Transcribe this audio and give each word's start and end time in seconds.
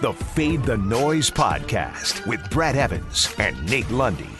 the 0.00 0.12
Fade 0.14 0.62
the 0.62 0.78
Noise 0.78 1.30
podcast 1.30 2.26
with 2.26 2.40
Brad 2.48 2.74
Evans 2.74 3.34
and 3.38 3.70
Nate 3.70 3.90
Lundy. 3.90 4.30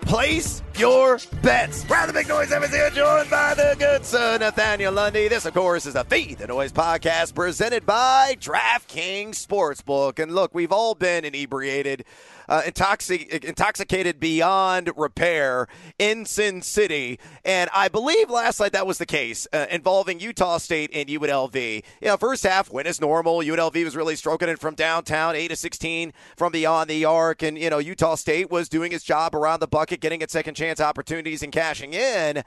Place 0.00 0.62
your 0.80 1.18
bets. 1.42 1.84
Brad 1.84 2.08
the 2.08 2.12
Big 2.14 2.26
Noise 2.26 2.48
here, 2.48 2.88
joined 2.88 3.28
by 3.28 3.52
the 3.52 3.76
good 3.78 4.02
son 4.02 4.40
Nathaniel 4.40 4.94
Lundy. 4.94 5.28
This, 5.28 5.44
of 5.44 5.52
course, 5.52 5.84
is 5.84 5.92
the 5.92 6.04
Fade 6.04 6.38
the 6.38 6.46
Noise 6.46 6.72
podcast 6.72 7.34
presented 7.34 7.84
by 7.84 8.34
DraftKings 8.40 9.46
Sportsbook. 9.46 10.18
And 10.18 10.34
look, 10.34 10.54
we've 10.54 10.72
all 10.72 10.94
been 10.94 11.26
inebriated 11.26 12.06
uh, 12.50 12.62
intoxic- 12.62 13.44
intoxicated 13.44 14.18
beyond 14.18 14.90
repair 14.96 15.68
in 15.98 16.26
Sin 16.26 16.60
City. 16.62 17.18
And 17.44 17.70
I 17.72 17.88
believe 17.88 18.28
last 18.28 18.58
night 18.58 18.72
that 18.72 18.86
was 18.86 18.98
the 18.98 19.06
case 19.06 19.46
uh, 19.52 19.66
involving 19.70 20.18
Utah 20.18 20.58
State 20.58 20.90
and 20.92 21.08
UNLV. 21.08 21.84
You 22.00 22.08
know, 22.08 22.16
first 22.16 22.42
half 22.42 22.70
went 22.70 22.88
as 22.88 23.00
normal. 23.00 23.38
UNLV 23.38 23.84
was 23.84 23.96
really 23.96 24.16
stroking 24.16 24.48
it 24.48 24.58
from 24.58 24.74
downtown, 24.74 25.36
8 25.36 25.48
to 25.48 25.56
16 25.56 26.12
from 26.36 26.52
beyond 26.52 26.90
the 26.90 27.04
arc. 27.04 27.42
And, 27.42 27.56
you 27.56 27.70
know, 27.70 27.78
Utah 27.78 28.16
State 28.16 28.50
was 28.50 28.68
doing 28.68 28.92
its 28.92 29.04
job 29.04 29.34
around 29.34 29.60
the 29.60 29.68
bucket, 29.68 30.00
getting 30.00 30.20
its 30.20 30.32
second 30.32 30.54
chance 30.54 30.69
opportunities 30.78 31.42
and 31.42 31.50
cashing 31.50 31.94
in. 31.94 32.44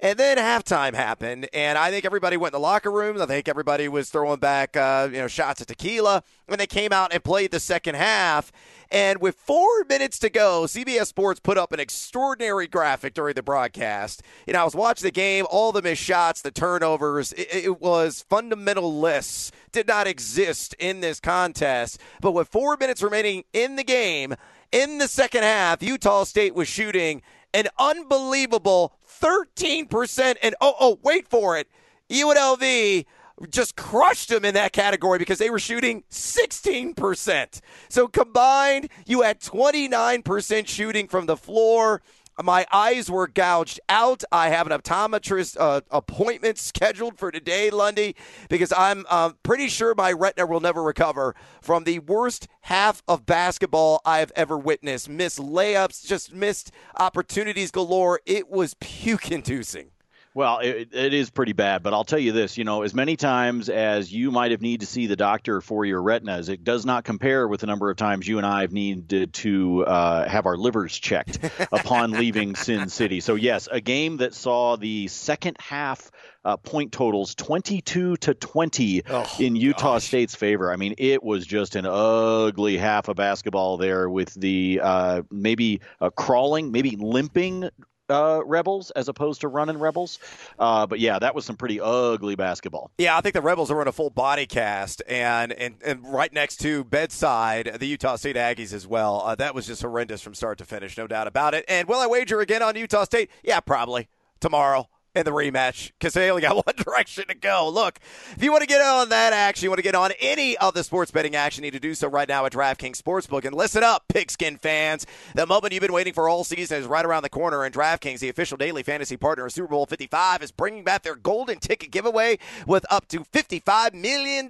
And 0.00 0.18
then 0.18 0.36
halftime 0.36 0.92
happened, 0.92 1.48
and 1.54 1.78
I 1.78 1.90
think 1.90 2.04
everybody 2.04 2.36
went 2.36 2.54
in 2.54 2.60
the 2.60 2.62
locker 2.62 2.92
rooms. 2.92 3.18
I 3.18 3.24
think 3.24 3.48
everybody 3.48 3.88
was 3.88 4.10
throwing 4.10 4.38
back, 4.38 4.76
uh, 4.76 5.08
you 5.10 5.16
know, 5.16 5.26
shots 5.26 5.62
of 5.62 5.68
tequila. 5.68 6.22
And 6.48 6.60
they 6.60 6.66
came 6.66 6.92
out 6.92 7.14
and 7.14 7.24
played 7.24 7.50
the 7.50 7.60
second 7.60 7.94
half. 7.94 8.52
And 8.90 9.22
with 9.22 9.36
four 9.36 9.84
minutes 9.88 10.18
to 10.18 10.28
go, 10.28 10.64
CBS 10.64 11.06
Sports 11.06 11.40
put 11.40 11.56
up 11.56 11.72
an 11.72 11.80
extraordinary 11.80 12.66
graphic 12.66 13.14
during 13.14 13.34
the 13.34 13.42
broadcast. 13.42 14.22
You 14.46 14.52
know, 14.52 14.60
I 14.60 14.64
was 14.64 14.74
watching 14.74 15.06
the 15.06 15.12
game, 15.12 15.46
all 15.48 15.72
the 15.72 15.80
missed 15.80 16.02
shots, 16.02 16.42
the 16.42 16.50
turnovers. 16.50 17.32
It, 17.32 17.48
it 17.50 17.80
was 17.80 18.24
fundamental 18.28 19.00
lists 19.00 19.50
did 19.72 19.88
not 19.88 20.06
exist 20.06 20.74
in 20.78 21.00
this 21.00 21.20
contest. 21.20 21.98
But 22.20 22.32
with 22.32 22.48
four 22.48 22.76
minutes 22.78 23.02
remaining 23.02 23.44
in 23.54 23.76
the 23.76 23.84
game, 23.84 24.34
in 24.72 24.98
the 24.98 25.08
second 25.08 25.42
half, 25.42 25.82
Utah 25.82 26.24
State 26.24 26.54
was 26.54 26.68
shooting 26.68 27.22
an 27.56 27.68
unbelievable 27.78 28.92
13%. 29.20 30.36
And 30.42 30.54
oh, 30.60 30.74
oh, 30.78 30.98
wait 31.02 31.26
for 31.26 31.56
it. 31.56 31.68
UNLV 32.10 33.06
just 33.50 33.76
crushed 33.76 34.28
them 34.28 34.44
in 34.44 34.54
that 34.54 34.72
category 34.72 35.18
because 35.18 35.38
they 35.38 35.50
were 35.50 35.58
shooting 35.58 36.04
16%. 36.10 37.60
So 37.88 38.08
combined, 38.08 38.90
you 39.06 39.22
had 39.22 39.40
29% 39.40 40.66
shooting 40.68 41.08
from 41.08 41.26
the 41.26 41.36
floor. 41.36 42.02
My 42.42 42.66
eyes 42.70 43.10
were 43.10 43.26
gouged 43.28 43.80
out. 43.88 44.22
I 44.30 44.50
have 44.50 44.66
an 44.66 44.78
optometrist 44.78 45.56
uh, 45.58 45.80
appointment 45.90 46.58
scheduled 46.58 47.18
for 47.18 47.30
today, 47.30 47.70
Lundy, 47.70 48.14
because 48.50 48.74
I'm 48.76 49.06
uh, 49.08 49.32
pretty 49.42 49.68
sure 49.68 49.94
my 49.94 50.12
retina 50.12 50.46
will 50.46 50.60
never 50.60 50.82
recover 50.82 51.34
from 51.62 51.84
the 51.84 52.00
worst 52.00 52.46
half 52.62 53.02
of 53.08 53.24
basketball 53.24 54.02
I've 54.04 54.32
ever 54.36 54.58
witnessed. 54.58 55.08
Missed 55.08 55.38
layups, 55.38 56.06
just 56.06 56.34
missed 56.34 56.72
opportunities 56.98 57.70
galore. 57.70 58.20
It 58.26 58.50
was 58.50 58.74
puke 58.80 59.32
inducing. 59.32 59.92
Well, 60.36 60.58
it, 60.58 60.90
it 60.92 61.14
is 61.14 61.30
pretty 61.30 61.54
bad, 61.54 61.82
but 61.82 61.94
I'll 61.94 62.04
tell 62.04 62.18
you 62.18 62.32
this: 62.32 62.58
you 62.58 62.64
know, 62.64 62.82
as 62.82 62.92
many 62.92 63.16
times 63.16 63.70
as 63.70 64.12
you 64.12 64.30
might 64.30 64.50
have 64.50 64.60
needed 64.60 64.80
to 64.80 64.86
see 64.86 65.06
the 65.06 65.16
doctor 65.16 65.62
for 65.62 65.86
your 65.86 66.02
retinas, 66.02 66.50
it 66.50 66.62
does 66.62 66.84
not 66.84 67.04
compare 67.04 67.48
with 67.48 67.60
the 67.60 67.66
number 67.66 67.88
of 67.88 67.96
times 67.96 68.28
you 68.28 68.36
and 68.36 68.46
I 68.46 68.60
have 68.60 68.70
needed 68.70 69.32
to 69.32 69.86
uh, 69.86 70.28
have 70.28 70.44
our 70.44 70.58
livers 70.58 70.94
checked 70.98 71.38
upon 71.72 72.10
leaving 72.10 72.54
Sin 72.54 72.90
City. 72.90 73.20
So 73.20 73.34
yes, 73.34 73.66
a 73.72 73.80
game 73.80 74.18
that 74.18 74.34
saw 74.34 74.76
the 74.76 75.08
second 75.08 75.56
half 75.58 76.10
uh, 76.44 76.58
point 76.58 76.92
totals 76.92 77.34
22 77.34 78.16
to 78.18 78.34
20 78.34 79.04
oh, 79.08 79.36
in 79.40 79.56
Utah 79.56 79.94
gosh. 79.94 80.04
State's 80.04 80.34
favor. 80.34 80.70
I 80.70 80.76
mean, 80.76 80.96
it 80.98 81.22
was 81.22 81.46
just 81.46 81.76
an 81.76 81.86
ugly 81.86 82.76
half 82.76 83.08
of 83.08 83.16
basketball 83.16 83.78
there 83.78 84.10
with 84.10 84.34
the 84.34 84.80
uh, 84.82 85.22
maybe 85.30 85.80
uh, 85.98 86.10
crawling, 86.10 86.72
maybe 86.72 86.94
limping 86.96 87.70
uh, 88.08 88.42
Rebels 88.44 88.90
as 88.92 89.08
opposed 89.08 89.40
to 89.42 89.48
running 89.48 89.78
Rebels. 89.78 90.18
Uh, 90.58 90.86
but 90.86 91.00
yeah, 91.00 91.18
that 91.18 91.34
was 91.34 91.44
some 91.44 91.56
pretty 91.56 91.80
ugly 91.80 92.36
basketball. 92.36 92.90
Yeah, 92.98 93.16
I 93.16 93.20
think 93.20 93.34
the 93.34 93.40
Rebels 93.40 93.70
are 93.70 93.80
in 93.82 93.88
a 93.88 93.92
full 93.92 94.10
body 94.10 94.46
cast, 94.46 95.02
and 95.08 95.52
and, 95.52 95.76
and 95.84 96.06
right 96.06 96.32
next 96.32 96.58
to 96.60 96.84
bedside 96.84 97.76
the 97.78 97.86
Utah 97.86 98.16
State 98.16 98.36
Aggies 98.36 98.72
as 98.72 98.86
well. 98.86 99.22
Uh, 99.24 99.34
that 99.34 99.54
was 99.54 99.66
just 99.66 99.82
horrendous 99.82 100.22
from 100.22 100.34
start 100.34 100.58
to 100.58 100.64
finish, 100.64 100.96
no 100.96 101.06
doubt 101.06 101.26
about 101.26 101.54
it. 101.54 101.64
And 101.68 101.88
will 101.88 101.98
I 101.98 102.06
wager 102.06 102.40
again 102.40 102.62
on 102.62 102.76
Utah 102.76 103.04
State? 103.04 103.30
Yeah, 103.42 103.60
probably 103.60 104.08
tomorrow 104.40 104.88
in 105.16 105.24
the 105.24 105.30
rematch 105.30 105.92
because 105.98 106.12
they 106.14 106.30
only 106.30 106.42
got 106.42 106.56
one 106.66 106.74
direction 106.76 107.24
to 107.28 107.34
go. 107.34 107.68
Look, 107.68 107.98
if 108.36 108.42
you 108.42 108.52
want 108.52 108.62
to 108.62 108.68
get 108.68 108.82
on 108.82 109.08
that 109.08 109.32
action, 109.32 109.64
you 109.64 109.70
want 109.70 109.78
to 109.78 109.82
get 109.82 109.94
on 109.94 110.12
any 110.20 110.56
of 110.58 110.74
the 110.74 110.84
sports 110.84 111.10
betting 111.10 111.34
action, 111.34 111.64
you 111.64 111.70
need 111.70 111.76
to 111.76 111.80
do 111.80 111.94
so 111.94 112.08
right 112.08 112.28
now 112.28 112.44
at 112.44 112.52
DraftKings 112.52 113.00
Sportsbook. 113.00 113.44
And 113.44 113.54
listen 113.54 113.82
up, 113.82 114.04
pigskin 114.08 114.58
fans. 114.58 115.06
The 115.34 115.46
moment 115.46 115.72
you've 115.72 115.80
been 115.80 115.92
waiting 115.92 116.12
for 116.12 116.28
all 116.28 116.44
season 116.44 116.80
is 116.80 116.86
right 116.86 117.04
around 117.04 117.22
the 117.22 117.30
corner, 117.30 117.64
and 117.64 117.74
DraftKings, 117.74 118.20
the 118.20 118.28
official 118.28 118.56
daily 118.56 118.82
fantasy 118.82 119.16
partner 119.16 119.46
of 119.46 119.52
Super 119.52 119.68
Bowl 119.68 119.86
55, 119.86 120.42
is 120.42 120.52
bringing 120.52 120.84
back 120.84 121.02
their 121.02 121.16
golden 121.16 121.58
ticket 121.58 121.90
giveaway 121.90 122.38
with 122.66 122.84
up 122.90 123.08
to 123.08 123.20
$55 123.20 123.94
million 123.94 124.48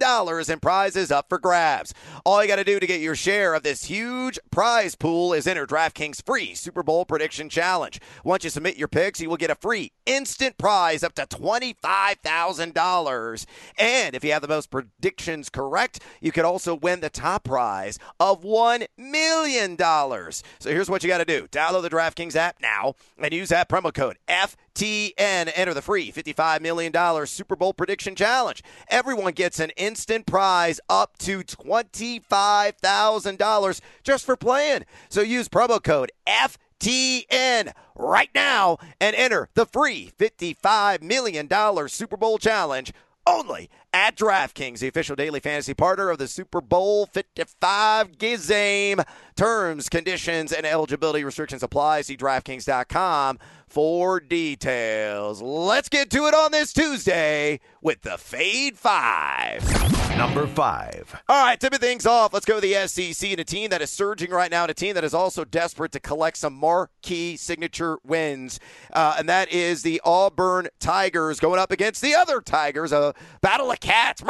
in 0.49 0.59
prizes 0.59 1.11
up 1.11 1.29
for 1.29 1.39
grabs. 1.39 1.93
All 2.25 2.41
you 2.41 2.47
got 2.47 2.57
to 2.57 2.63
do 2.63 2.79
to 2.79 2.87
get 2.87 2.99
your 2.99 3.15
share 3.15 3.53
of 3.53 3.63
this 3.63 3.85
huge 3.85 4.37
prize 4.51 4.95
pool 4.95 5.33
is 5.33 5.47
enter 5.47 5.65
DraftKings 5.65 6.25
free 6.25 6.53
Super 6.53 6.83
Bowl 6.83 7.05
prediction 7.05 7.49
challenge. 7.49 7.99
Once 8.23 8.43
you 8.43 8.49
submit 8.49 8.77
your 8.77 8.87
picks, 8.87 9.21
you 9.21 9.29
will 9.29 9.37
get 9.37 9.49
a 9.49 9.55
free 9.55 9.91
instant 10.05 10.56
prize 10.57 11.03
up 11.03 11.13
to 11.15 11.25
$25,000. 11.25 13.45
And 13.77 14.15
if 14.15 14.23
you 14.23 14.31
have 14.31 14.41
the 14.41 14.47
most 14.47 14.71
predictions 14.71 15.49
correct, 15.49 16.01
you 16.21 16.31
could 16.31 16.45
also 16.45 16.75
win 16.75 17.01
the 17.01 17.09
top 17.09 17.43
prize 17.43 17.99
of 18.19 18.43
$1 18.43 18.87
million. 18.97 19.77
So 19.77 20.43
here's 20.65 20.89
what 20.89 21.03
you 21.03 21.09
got 21.09 21.19
to 21.19 21.25
do 21.25 21.47
download 21.47 21.83
the 21.83 21.89
DraftKings 21.89 22.35
app 22.35 22.57
now 22.61 22.95
and 23.17 23.33
use 23.33 23.49
that 23.49 23.69
promo 23.69 23.93
code 23.93 24.17
FTN. 24.27 25.51
Enter 25.55 25.73
the 25.73 25.81
free 25.81 26.11
$55 26.11 26.61
million 26.61 26.93
Super 27.25 27.55
Bowl 27.55 27.73
prediction 27.73 28.15
challenge. 28.15 28.61
Everyone 28.89 29.33
gets 29.33 29.59
an 29.59 29.71
instant 29.71 30.25
prize 30.25 30.79
up 30.89 31.17
to 31.19 31.39
$25,000 31.39 33.81
just 34.03 34.25
for 34.25 34.35
playing. 34.35 34.83
So 35.09 35.21
use 35.21 35.47
promo 35.49 35.83
code 35.83 36.11
FTN. 36.27 36.57
TN 36.79 37.73
right 37.95 38.29
now 38.33 38.77
and 38.99 39.15
enter 39.15 39.49
the 39.53 39.65
free 39.65 40.11
$55 40.17 41.01
million 41.01 41.49
Super 41.89 42.17
Bowl 42.17 42.37
challenge 42.37 42.93
only 43.27 43.69
at 43.93 44.15
DraftKings, 44.15 44.79
the 44.79 44.87
official 44.87 45.15
daily 45.15 45.39
fantasy 45.39 45.73
partner 45.73 46.09
of 46.09 46.17
the 46.17 46.27
Super 46.27 46.61
Bowl 46.61 47.05
55 47.07 48.17
game. 48.17 49.01
Terms, 49.35 49.89
conditions, 49.89 50.51
and 50.51 50.65
eligibility 50.65 51.23
restrictions 51.23 51.63
apply. 51.63 52.01
See 52.01 52.17
DraftKings.com 52.17 53.39
for 53.67 54.19
details. 54.19 55.41
Let's 55.41 55.89
get 55.89 56.09
to 56.11 56.25
it 56.27 56.33
on 56.33 56.51
this 56.51 56.73
Tuesday 56.73 57.59
with 57.81 58.01
the 58.01 58.17
Fade 58.17 58.77
Five. 58.77 60.06
Number 60.17 60.47
five. 60.47 61.21
All 61.29 61.45
right, 61.45 61.59
tipping 61.59 61.77
things 61.77 62.07
off. 62.07 62.33
Let's 62.33 62.45
go 62.47 62.59
to 62.59 62.67
the 62.67 62.87
SEC 62.87 63.29
and 63.29 63.39
a 63.39 63.43
team 63.43 63.69
that 63.69 63.83
is 63.83 63.91
surging 63.91 64.31
right 64.31 64.49
now, 64.49 64.63
and 64.63 64.71
a 64.71 64.73
team 64.73 64.95
that 64.95 65.03
is 65.03 65.13
also 65.13 65.45
desperate 65.45 65.91
to 65.91 65.99
collect 65.99 66.37
some 66.37 66.55
marquee 66.55 67.37
signature 67.37 67.99
wins, 68.03 68.59
uh, 68.93 69.15
and 69.19 69.29
that 69.29 69.51
is 69.51 69.83
the 69.83 70.01
Auburn 70.03 70.69
Tigers 70.79 71.39
going 71.39 71.59
up 71.59 71.71
against 71.71 72.01
the 72.01 72.15
other 72.15 72.41
Tigers, 72.41 72.91
a 72.91 73.13
battle 73.41 73.69
of 73.69 73.79
cats, 73.79 74.23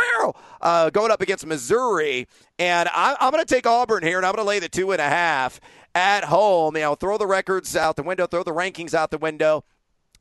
uh, 0.62 0.90
going 0.90 1.10
up 1.10 1.22
against 1.22 1.46
Missouri. 1.46 2.28
And 2.60 2.90
I, 2.92 3.16
I'm 3.22 3.32
going 3.32 3.46
to 3.46 3.56
take 3.56 3.66
Auburn 3.66 4.04
here, 4.04 4.18
and 4.18 4.26
I'm 4.26 4.36
going 4.36 4.44
to 4.44 4.50
lay 4.50 4.60
the 4.60 4.68
two 4.68 4.92
and 4.92 5.00
a 5.00 5.08
half 5.08 5.62
at 5.96 6.26
home. 6.26 6.76
You 6.76 6.82
know, 6.82 6.96
throw 6.96 7.18
the 7.18 7.28
records 7.28 7.78
out 7.78 7.96
the 7.96 8.04
window, 8.04 8.28
throw 8.28 8.44
the 8.44 8.52
rankings 8.52 8.94
out 8.94 9.10
the 9.10 9.18
window 9.18 9.64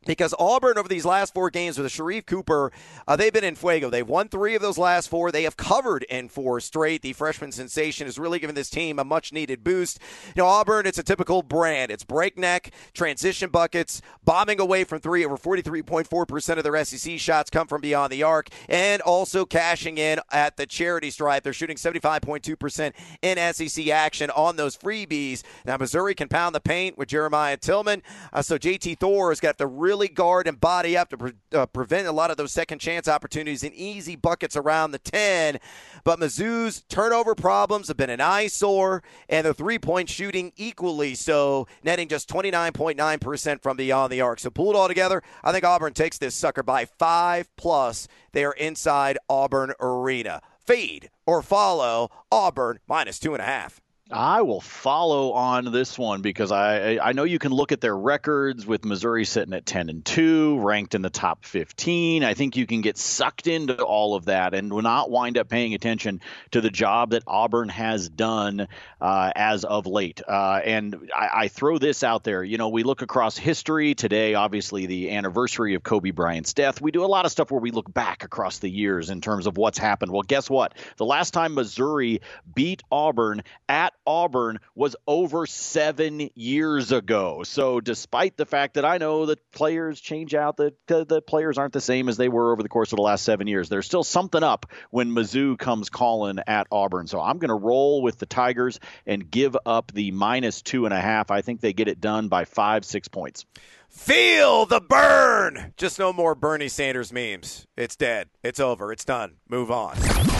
because 0.06 0.34
Auburn 0.38 0.78
over 0.78 0.88
these 0.88 1.04
last 1.04 1.34
four 1.34 1.50
games 1.50 1.78
with 1.78 1.92
Sharife 1.92 2.26
Cooper, 2.26 2.72
uh, 3.06 3.16
they've 3.16 3.32
been 3.32 3.44
in 3.44 3.56
fuego. 3.56 3.90
They've 3.90 4.06
won 4.06 4.28
three 4.28 4.54
of 4.54 4.62
those 4.62 4.78
last 4.78 5.08
four. 5.08 5.30
They 5.30 5.42
have 5.42 5.56
covered 5.56 6.04
in 6.04 6.28
four 6.28 6.60
straight. 6.60 7.02
The 7.02 7.12
freshman 7.12 7.52
sensation 7.52 8.06
has 8.06 8.18
really 8.18 8.38
given 8.38 8.54
this 8.54 8.70
team 8.70 8.98
a 8.98 9.04
much 9.04 9.32
needed 9.32 9.64
boost. 9.64 9.98
You 10.28 10.42
know, 10.42 10.46
Auburn, 10.46 10.86
it's 10.86 10.98
a 10.98 11.02
typical 11.02 11.42
brand. 11.42 11.90
It's 11.90 12.04
breakneck, 12.04 12.72
transition 12.94 13.50
buckets, 13.50 14.00
bombing 14.24 14.60
away 14.60 14.84
from 14.84 15.00
three. 15.00 15.24
Over 15.24 15.36
43.4% 15.36 16.56
of 16.56 16.64
their 16.64 16.84
SEC 16.84 17.18
shots 17.18 17.50
come 17.50 17.66
from 17.66 17.80
beyond 17.80 18.12
the 18.12 18.22
arc, 18.22 18.48
and 18.68 19.02
also 19.02 19.44
cashing 19.44 19.98
in 19.98 20.20
at 20.30 20.56
the 20.56 20.66
charity 20.66 21.10
stripe. 21.10 21.42
They're 21.42 21.52
shooting 21.52 21.76
75.2% 21.76 22.92
in 23.22 23.54
SEC 23.54 23.88
action 23.88 24.30
on 24.30 24.56
those 24.56 24.76
freebies. 24.76 25.42
Now, 25.64 25.76
Missouri 25.76 26.14
can 26.14 26.28
pound 26.28 26.54
the 26.54 26.60
paint 26.60 26.96
with 26.96 27.08
Jeremiah 27.08 27.56
Tilmon. 27.56 28.02
Uh, 28.32 28.42
so 28.42 28.58
JT 28.58 28.98
Thor 28.98 29.30
has 29.30 29.40
got 29.40 29.58
the 29.58 29.66
really 29.66 29.95
really 29.96 30.08
guard 30.08 30.46
and 30.46 30.60
body 30.60 30.94
up 30.96 31.08
to 31.08 31.16
pre- 31.16 31.32
uh, 31.54 31.64
prevent 31.66 32.06
a 32.06 32.12
lot 32.12 32.30
of 32.30 32.36
those 32.36 32.52
second 32.52 32.78
chance 32.78 33.08
opportunities 33.08 33.64
and 33.64 33.72
easy 33.74 34.14
buckets 34.14 34.54
around 34.54 34.90
the 34.90 34.98
10. 34.98 35.58
But 36.04 36.20
Mizzou's 36.20 36.82
turnover 36.88 37.34
problems 37.34 37.88
have 37.88 37.96
been 37.96 38.10
an 38.10 38.20
eyesore, 38.20 39.02
and 39.28 39.46
the 39.46 39.54
three 39.54 39.78
point 39.78 40.10
shooting 40.10 40.52
equally 40.56 41.14
so, 41.14 41.66
netting 41.82 42.08
just 42.08 42.28
29.9% 42.28 43.62
from 43.62 43.76
beyond 43.76 44.12
the 44.12 44.20
arc. 44.20 44.38
So, 44.40 44.50
pulled 44.50 44.76
all 44.76 44.88
together, 44.88 45.22
I 45.42 45.52
think 45.52 45.64
Auburn 45.64 45.94
takes 45.94 46.18
this 46.18 46.34
sucker 46.34 46.62
by 46.62 46.84
five 46.84 47.48
plus. 47.56 48.06
They 48.32 48.44
are 48.44 48.52
inside 48.52 49.16
Auburn 49.30 49.72
Arena. 49.80 50.42
Feed 50.58 51.10
or 51.24 51.42
follow 51.42 52.10
Auburn 52.30 52.80
minus 52.86 53.18
two 53.18 53.32
and 53.32 53.40
a 53.40 53.46
half. 53.46 53.80
I 54.08 54.42
will 54.42 54.60
follow 54.60 55.32
on 55.32 55.72
this 55.72 55.98
one 55.98 56.22
because 56.22 56.52
I 56.52 56.98
I 56.98 57.12
know 57.12 57.24
you 57.24 57.40
can 57.40 57.50
look 57.50 57.72
at 57.72 57.80
their 57.80 57.96
records 57.96 58.64
with 58.64 58.84
Missouri 58.84 59.24
sitting 59.24 59.52
at 59.52 59.66
10 59.66 59.88
and 59.88 60.04
2, 60.04 60.60
ranked 60.60 60.94
in 60.94 61.02
the 61.02 61.10
top 61.10 61.44
15. 61.44 62.22
I 62.22 62.34
think 62.34 62.56
you 62.56 62.66
can 62.66 62.82
get 62.82 62.98
sucked 62.98 63.48
into 63.48 63.82
all 63.82 64.14
of 64.14 64.26
that 64.26 64.54
and 64.54 64.68
not 64.68 65.10
wind 65.10 65.36
up 65.38 65.48
paying 65.48 65.74
attention 65.74 66.20
to 66.52 66.60
the 66.60 66.70
job 66.70 67.10
that 67.10 67.24
Auburn 67.26 67.68
has 67.68 68.08
done 68.08 68.68
uh, 69.00 69.32
as 69.34 69.64
of 69.64 69.86
late. 69.86 70.22
Uh, 70.26 70.60
and 70.64 71.10
I, 71.14 71.30
I, 71.34 71.48
throw 71.48 71.78
this 71.78 72.04
out 72.04 72.22
there. 72.22 72.44
You 72.44 72.58
know, 72.58 72.68
we 72.68 72.84
look 72.84 73.02
across 73.02 73.36
history 73.36 73.94
today, 73.94 74.34
obviously 74.34 74.86
the 74.86 75.10
anniversary 75.10 75.74
of 75.74 75.82
Kobe 75.82 76.12
Bryant's 76.12 76.54
death. 76.54 76.80
We 76.80 76.92
do 76.92 77.04
a 77.04 77.06
lot 77.06 77.24
of 77.24 77.32
stuff 77.32 77.50
where 77.50 77.60
we 77.60 77.72
look 77.72 77.92
back 77.92 78.22
across 78.22 78.58
the 78.58 78.70
years 78.70 79.10
in 79.10 79.20
terms 79.20 79.46
of 79.46 79.56
what's 79.56 79.78
happened. 79.78 80.12
Well, 80.12 80.22
guess 80.22 80.48
what? 80.48 80.74
The 80.96 81.04
last 81.04 81.32
time 81.32 81.54
Missouri 81.54 82.20
beat 82.54 82.82
Auburn 82.90 83.42
at 83.68 83.95
Auburn 84.06 84.60
was 84.74 84.96
over 85.06 85.46
seven 85.46 86.30
years 86.34 86.92
ago. 86.92 87.42
So, 87.42 87.80
despite 87.80 88.36
the 88.36 88.46
fact 88.46 88.74
that 88.74 88.84
I 88.84 88.98
know 88.98 89.26
that 89.26 89.50
players 89.52 90.00
change 90.00 90.34
out, 90.34 90.56
that 90.58 90.74
the 90.86 91.22
players 91.22 91.58
aren't 91.58 91.72
the 91.72 91.80
same 91.80 92.08
as 92.08 92.16
they 92.16 92.28
were 92.28 92.52
over 92.52 92.62
the 92.62 92.68
course 92.68 92.92
of 92.92 92.96
the 92.96 93.02
last 93.02 93.24
seven 93.24 93.46
years, 93.46 93.68
there's 93.68 93.86
still 93.86 94.04
something 94.04 94.42
up 94.42 94.66
when 94.90 95.10
Mizzou 95.10 95.58
comes 95.58 95.90
calling 95.90 96.38
at 96.46 96.66
Auburn. 96.70 97.06
So, 97.06 97.20
I'm 97.20 97.38
going 97.38 97.48
to 97.48 97.54
roll 97.54 98.02
with 98.02 98.18
the 98.18 98.26
Tigers 98.26 98.80
and 99.06 99.30
give 99.30 99.56
up 99.66 99.92
the 99.92 100.10
minus 100.10 100.62
two 100.62 100.84
and 100.84 100.94
a 100.94 101.00
half. 101.00 101.30
I 101.30 101.42
think 101.42 101.60
they 101.60 101.72
get 101.72 101.88
it 101.88 102.00
done 102.00 102.28
by 102.28 102.44
five, 102.44 102.84
six 102.84 103.08
points. 103.08 103.44
Feel 103.88 104.66
the 104.66 104.80
burn. 104.80 105.72
Just 105.76 105.98
no 105.98 106.12
more 106.12 106.34
Bernie 106.34 106.68
Sanders 106.68 107.12
memes. 107.12 107.66
It's 107.76 107.96
dead. 107.96 108.28
It's 108.42 108.60
over. 108.60 108.92
It's 108.92 109.04
done. 109.04 109.36
Move 109.48 109.70
on. 109.70 109.96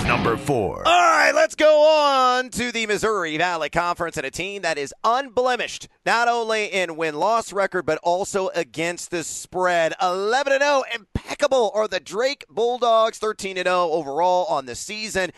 Number 0.07 0.37
four. 0.37 0.87
All 0.87 1.11
right, 1.11 1.33
let's 1.35 1.55
go 1.57 1.85
on 1.89 2.51
to 2.51 2.71
the 2.71 2.87
Missouri 2.87 3.37
Valley 3.39 3.71
Conference 3.71 4.17
and 4.17 4.27
a 4.27 4.31
team 4.31 4.63
that 4.63 4.79
is 4.79 4.95
unblemished, 5.03 5.89
not 6.05 6.29
only 6.29 6.67
in 6.67 6.97
win 6.97 7.17
loss 7.17 7.53
record, 7.53 7.87
but 7.87 7.99
also 8.03 8.49
against 8.55 9.11
the 9.11 9.25
spread. 9.25 9.95
11 10.01 10.61
0, 10.61 10.83
impeccable 10.95 11.73
are 11.75 11.89
the 11.89 11.99
Drake 11.99 12.45
Bulldogs, 12.49 13.19
13 13.19 13.57
0 13.57 13.67
overall 13.67 14.47
on 14.47 14.67
the 14.67 14.77
season 14.77 15.33